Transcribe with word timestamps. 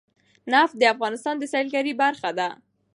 نفت 0.51 0.73
د 0.77 0.83
افغانستان 0.93 1.35
د 1.39 1.43
سیلګرۍ 1.53 1.93
برخه 2.03 2.29
ده. 2.39 2.49